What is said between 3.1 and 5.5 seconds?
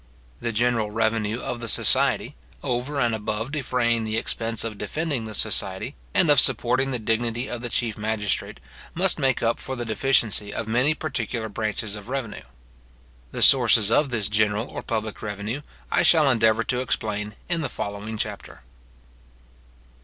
above defraying the expense of defending the